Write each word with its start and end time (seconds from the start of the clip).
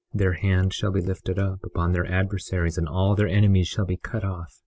21:13 0.15 0.19
Their 0.19 0.33
hand 0.33 0.73
shall 0.73 0.91
be 0.91 0.99
lifted 1.01 1.37
up 1.37 1.59
upon 1.63 1.91
their 1.91 2.07
adversaries, 2.07 2.75
and 2.79 2.87
all 2.89 3.13
their 3.13 3.27
enemies 3.27 3.67
shall 3.67 3.85
be 3.85 3.97
cut 3.97 4.23
off. 4.23 4.57